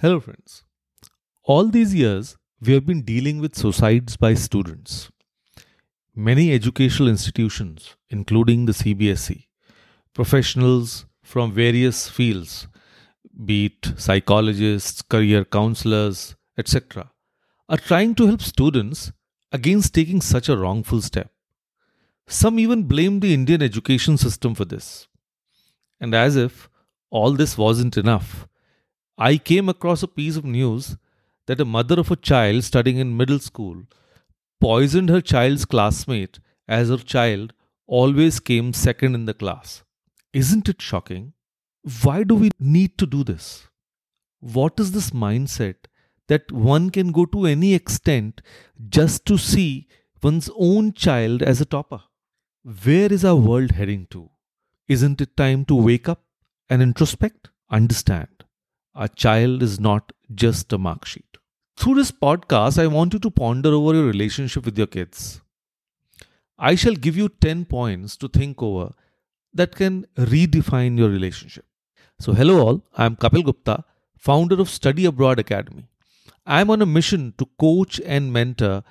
[0.00, 0.62] Hello, friends.
[1.42, 5.10] All these years, we have been dealing with suicides by students.
[6.14, 9.46] Many educational institutions, including the CBSE,
[10.14, 12.68] professionals from various fields,
[13.44, 17.10] be it psychologists, career counselors, etc.,
[17.68, 19.10] are trying to help students
[19.50, 21.32] against taking such a wrongful step.
[22.28, 25.08] Some even blame the Indian education system for this.
[26.00, 26.70] And as if
[27.10, 28.46] all this wasn't enough,
[29.20, 30.96] I came across a piece of news
[31.48, 33.82] that a mother of a child studying in middle school
[34.60, 37.52] poisoned her child's classmate as her child
[37.88, 39.82] always came second in the class.
[40.32, 41.32] Isn't it shocking?
[42.02, 43.66] Why do we need to do this?
[44.38, 45.86] What is this mindset
[46.28, 48.40] that one can go to any extent
[48.88, 49.88] just to see
[50.22, 52.02] one's own child as a topper?
[52.84, 54.30] Where is our world heading to?
[54.86, 56.22] Isn't it time to wake up
[56.70, 57.48] and introspect?
[57.68, 58.28] Understand
[58.98, 61.38] a child is not just a mark sheet.
[61.76, 65.40] Through this podcast, I want you to ponder over your relationship with your kids.
[66.58, 68.92] I shall give you 10 points to think over
[69.54, 71.64] that can redefine your relationship.
[72.18, 73.84] So, hello all, I am Kapeel Gupta,
[74.16, 75.86] founder of Study Abroad Academy.
[76.44, 78.82] I am on a mission to coach and mentor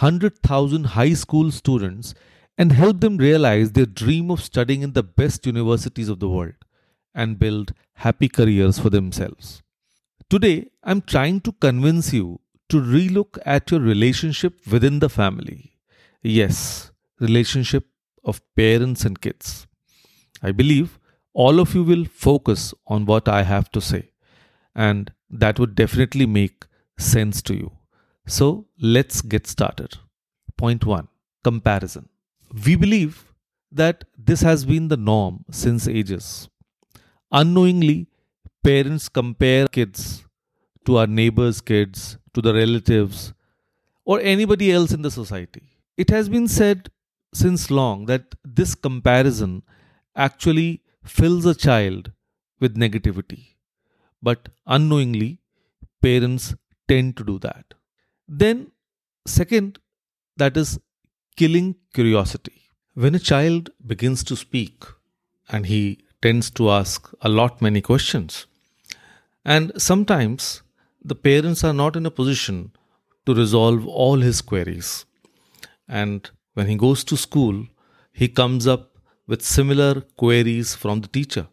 [0.00, 2.14] 100,000 high school students
[2.58, 6.54] and help them realize their dream of studying in the best universities of the world
[7.14, 9.62] and build happy careers for themselves.
[10.30, 15.72] Today, I'm trying to convince you to relook at your relationship within the family.
[16.22, 17.86] Yes, relationship
[18.24, 19.66] of parents and kids.
[20.42, 20.98] I believe
[21.34, 24.10] all of you will focus on what I have to say,
[24.74, 26.66] and that would definitely make
[26.98, 27.72] sense to you.
[28.26, 29.98] So, let's get started.
[30.56, 31.08] Point 1
[31.42, 32.08] Comparison.
[32.66, 33.32] We believe
[33.70, 36.48] that this has been the norm since ages.
[37.32, 38.08] Unknowingly,
[38.62, 40.24] parents compare kids
[40.84, 43.32] to our neighbors' kids, to the relatives,
[44.04, 45.78] or anybody else in the society.
[45.96, 46.90] It has been said
[47.32, 49.62] since long that this comparison
[50.14, 52.12] actually fills a child
[52.60, 53.54] with negativity.
[54.22, 55.40] But unknowingly,
[56.02, 56.54] parents
[56.88, 57.74] tend to do that.
[58.28, 58.72] Then,
[59.26, 59.78] second,
[60.36, 60.78] that is
[61.36, 62.68] killing curiosity.
[62.94, 64.84] When a child begins to speak
[65.48, 68.46] and he tends to ask a lot many questions.
[69.44, 70.62] And sometimes
[71.04, 72.72] the parents are not in a position
[73.26, 75.04] to resolve all his queries.
[75.88, 77.66] And when he goes to school,
[78.12, 78.96] he comes up
[79.26, 81.48] with similar queries from the teacher.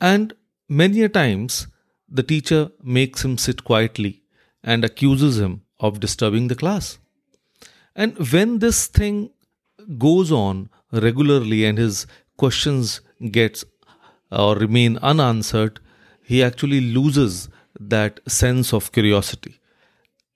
[0.00, 0.34] And
[0.68, 1.66] many a times,
[2.08, 4.22] the teacher makes him sit quietly
[4.62, 6.98] and accuses him of disturbing the class.
[7.94, 9.30] And when this thing
[9.98, 12.06] goes on regularly and his
[12.42, 13.00] questions
[13.38, 13.64] gets
[14.30, 15.80] uh, or remain unanswered,
[16.30, 17.48] he actually loses
[17.96, 19.58] that sense of curiosity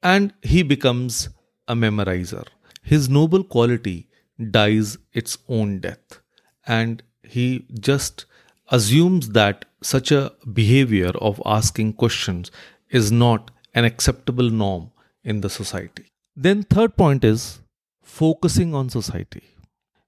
[0.03, 1.29] and he becomes
[1.69, 2.47] a memorizer.
[2.83, 4.09] His noble quality
[4.57, 6.21] dies its own death,
[6.67, 8.27] and he just
[8.69, 12.51] assumes that such a behavior of asking questions
[12.91, 14.91] is not an acceptable norm
[15.25, 16.07] in the society.
[16.37, 17.61] Then, third point is
[18.03, 19.45] focusing on society.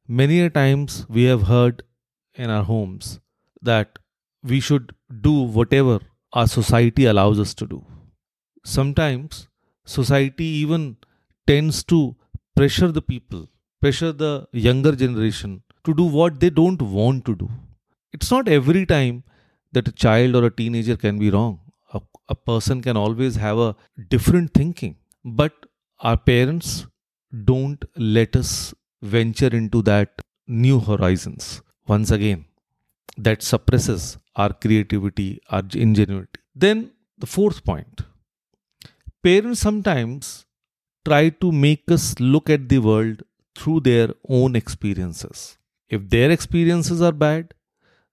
[0.06, 1.82] Many a times we have heard
[2.38, 3.20] in our homes
[3.70, 3.98] that
[4.42, 4.94] we should
[5.28, 5.98] do whatever
[6.32, 7.84] our society allows us to do.
[8.64, 9.48] Sometimes
[9.84, 10.96] society even
[11.46, 12.16] tends to
[12.54, 13.48] pressure the people,
[13.80, 17.48] pressure the younger generation to do what they don't want to do.
[18.12, 19.24] It's not every time
[19.72, 21.60] that a child or a teenager can be wrong.
[21.94, 23.76] A, a person can always have a
[24.08, 24.96] different thinking.
[25.24, 25.52] But
[26.00, 26.86] our parents
[27.44, 31.62] don't let us venture into that new horizons.
[31.88, 32.44] Once again,
[33.16, 36.40] that suppresses our creativity, our ingenuity.
[36.54, 38.02] Then, the fourth point
[39.22, 40.46] parents sometimes
[41.04, 43.22] try to make us look at the world
[43.56, 45.58] through their own experiences.
[45.88, 47.54] If their experiences are bad,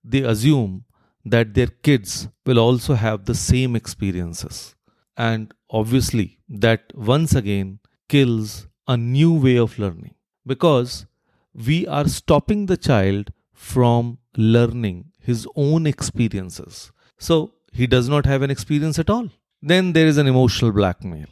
[0.04, 0.86] they assume
[1.26, 4.76] that their kids will also have the same experiences.
[5.18, 7.80] And obviously, that once again
[8.10, 11.06] kills a new way of learning because
[11.54, 16.92] we are stopping the child from learning his own experiences.
[17.18, 19.30] So he does not have an experience at all.
[19.62, 21.26] Then there is an emotional blackmail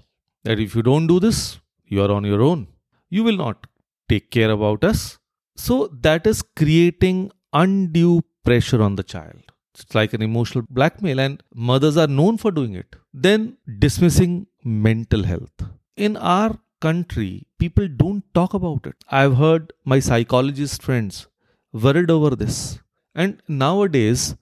[0.44, 2.68] that if you don't do this, you are on your own.
[3.10, 3.68] You will not
[4.10, 5.20] take care about us.
[5.56, 9.52] So that is creating undue pressure on the child.
[9.76, 12.96] It's like an emotional blackmail, and mothers are known for doing it.
[13.14, 15.66] Then dismissing mental health.
[15.98, 18.96] In our country, people don't talk about it.
[19.10, 21.28] I've heard my psychologist friends
[21.74, 22.80] worried over this.
[23.16, 24.36] And nowadays,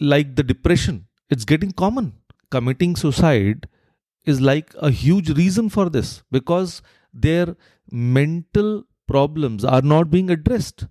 [0.00, 2.12] like the depression, it's getting common.
[2.50, 3.68] committing suicide
[4.24, 6.82] is like a huge reason for this because
[7.12, 7.56] their
[7.90, 10.86] mental problems are not being addressed.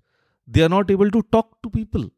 [0.47, 2.11] They are not able to talk to people.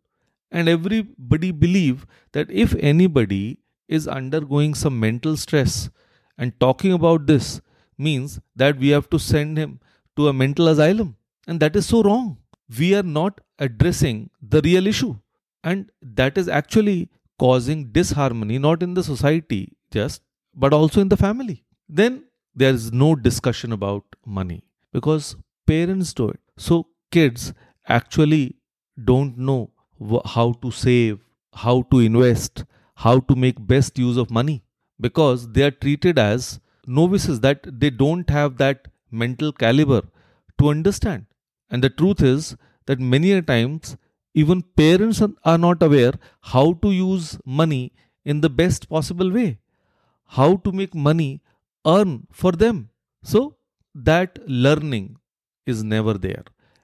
[0.51, 5.89] And everybody believe that if anybody is undergoing some mental stress
[6.38, 7.62] and talking about this
[7.98, 9.80] means that we have to send him
[10.15, 11.15] to a mental asylum.
[11.48, 12.38] And that is so wrong.
[12.77, 15.15] We are not addressing the real issue.
[15.63, 17.09] And that is actually
[17.39, 20.21] causing disharmony, not in the society just,
[20.54, 21.63] but also in the family.
[21.88, 22.24] Then
[22.56, 26.39] there is no discussion about money because parents do it.
[26.57, 27.54] So kids
[27.88, 28.56] actually
[29.04, 29.71] don't know
[30.25, 31.19] how to save,
[31.53, 32.65] how to invest,
[32.95, 34.63] how to make best use of money
[35.00, 40.01] because they are treated as novices that they don't have that mental caliber
[40.57, 41.25] to understand.
[41.69, 42.56] And the truth is
[42.88, 43.95] that many a times
[44.34, 46.13] even parents are not aware
[46.54, 47.94] how to use money
[48.25, 49.60] in the best possible way,
[50.39, 51.42] how to make money
[51.86, 52.89] earn for them.
[53.24, 53.57] So
[53.95, 55.18] that learning
[55.66, 56.44] is never there.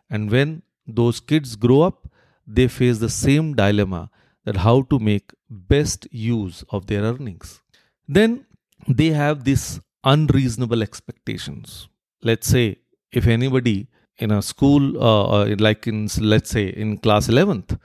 [0.10, 2.08] And when those kids grow up,
[2.46, 4.10] they face the same dilemma
[4.46, 7.62] that how to make best use of their earnings.
[8.08, 8.46] Then
[8.88, 11.88] they have these unreasonable expectations.
[12.22, 12.80] Let's say
[13.12, 17.80] if anybody in a school, uh, uh like in let's say in class 11th,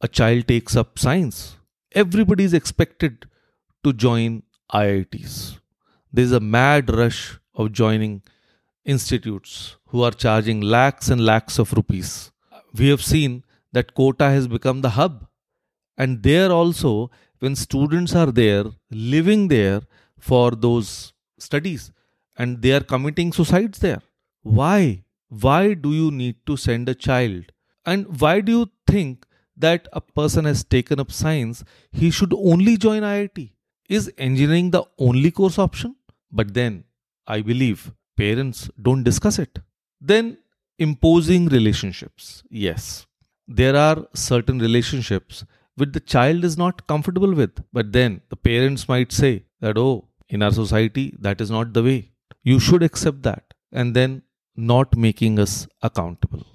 [0.00, 1.56] a child takes up science,
[1.92, 3.26] everybody is expected
[3.82, 4.42] to join
[4.72, 5.58] IITs.
[6.12, 8.22] There's a mad rush of joining
[8.84, 12.32] institutes who are charging lakhs and lakhs of rupees.
[12.74, 15.26] We have seen that Kota has become the hub.
[15.96, 19.82] And there also, when students are there, living there
[20.18, 21.92] for those studies,
[22.36, 24.02] and they are committing suicides there.
[24.42, 25.04] Why?
[25.28, 27.52] Why do you need to send a child?
[27.84, 29.26] And why do you think
[29.56, 33.50] that a person has taken up science, he should only join IIT?
[33.88, 35.96] Is engineering the only course option?
[36.32, 36.84] But then,
[37.26, 39.58] I believe parents don't discuss it.
[40.00, 40.38] Then,
[40.78, 42.42] imposing relationships.
[42.48, 43.06] Yes,
[43.46, 45.44] there are certain relationships
[45.76, 47.62] which the child is not comfortable with.
[47.72, 51.82] But then the parents might say that, oh, in our society, that is not the
[51.82, 52.10] way.
[52.42, 53.54] You should accept that.
[53.72, 54.22] And then
[54.56, 56.46] not making us accountable.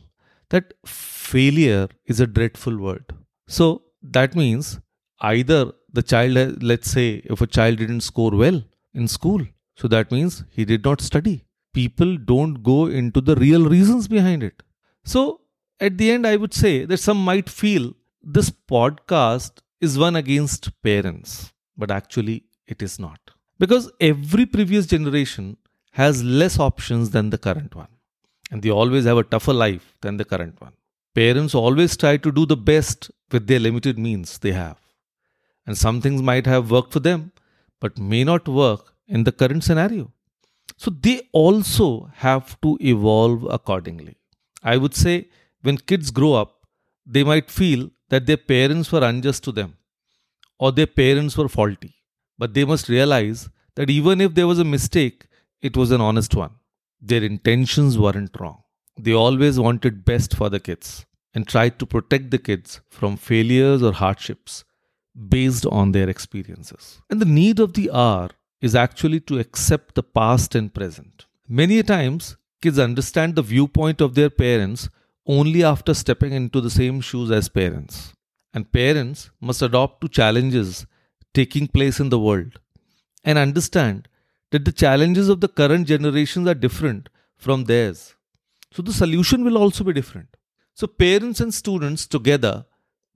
[0.49, 3.05] That failure is a dreadful word.
[3.47, 4.79] So that means
[5.21, 8.63] either the child, let's say, if a child didn't score well
[8.93, 11.45] in school, so that means he did not study.
[11.73, 14.63] People don't go into the real reasons behind it.
[15.03, 15.41] So
[15.79, 20.69] at the end, I would say that some might feel this podcast is one against
[20.83, 23.19] parents, but actually it is not.
[23.57, 25.57] Because every previous generation
[25.91, 27.87] has less options than the current one,
[28.51, 30.73] and they always have a tougher life than the current one.
[31.15, 34.77] Parents always try to do the best with their limited means they have.
[35.65, 37.31] And some things might have worked for them,
[37.79, 40.11] but may not work in the current scenario.
[40.77, 44.15] So they also have to evolve accordingly.
[44.63, 45.27] I would say
[45.61, 46.67] when kids grow up,
[47.05, 49.75] they might feel that their parents were unjust to them
[50.57, 51.95] or their parents were faulty.
[52.37, 55.25] But they must realize that even if there was a mistake,
[55.61, 56.51] it was an honest one.
[57.01, 58.63] Their intentions weren't wrong.
[58.97, 63.83] They always wanted best for the kids and tried to protect the kids from failures
[63.83, 64.63] or hardships
[65.27, 67.01] based on their experiences.
[67.09, 68.29] And the need of the hour
[68.61, 71.25] is actually to accept the past and present.
[71.47, 74.89] Many times, kids understand the viewpoint of their parents
[75.25, 78.13] only after stepping into the same shoes as parents.
[78.53, 80.85] And parents must adopt to challenges
[81.33, 82.59] taking place in the world
[83.23, 84.07] and understand
[84.51, 88.15] that the challenges of the current generations are different from theirs.
[88.71, 90.35] So the solution will also be different.
[90.73, 92.65] So parents and students together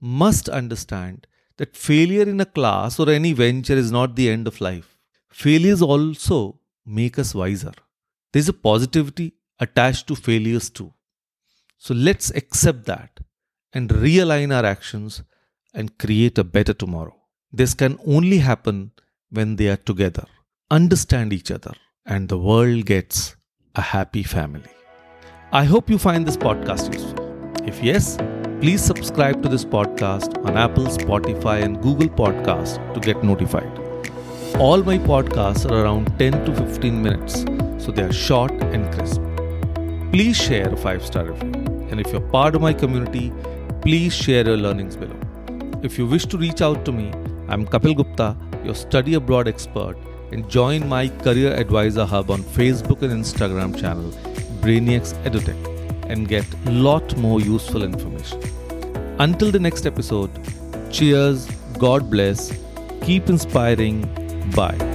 [0.00, 1.26] must understand
[1.56, 4.98] that failure in a class or any venture is not the end of life.
[5.30, 7.72] Failures also make us wiser.
[8.32, 10.92] There's a positivity attached to failures too.
[11.78, 13.20] So let's accept that
[13.72, 15.22] and realign our actions
[15.72, 17.16] and create a better tomorrow.
[17.52, 18.92] This can only happen
[19.30, 20.26] when they are together,
[20.70, 21.72] understand each other,
[22.06, 23.36] and the world gets
[23.74, 24.70] a happy family.
[25.52, 27.68] I hope you find this podcast useful.
[27.68, 28.16] If yes,
[28.60, 33.78] please subscribe to this podcast on Apple, Spotify, and Google Podcasts to get notified.
[34.58, 37.40] All my podcasts are around 10 to 15 minutes,
[37.84, 39.20] so they are short and crisp.
[40.12, 41.52] Please share a 5 star review.
[41.90, 43.32] And if you're part of my community,
[43.82, 45.20] please share your learnings below.
[45.82, 47.12] If you wish to reach out to me,
[47.48, 49.98] I'm Kapeel Gupta, your study abroad expert,
[50.34, 54.10] and join my career advisor hub on Facebook and Instagram channel,
[54.60, 58.42] Brainiacs EduTech, and get lot more useful information.
[59.18, 60.30] Until the next episode,
[60.92, 61.46] cheers,
[61.78, 62.52] God bless,
[63.04, 64.00] Keep inspiring.
[64.56, 64.93] Bye.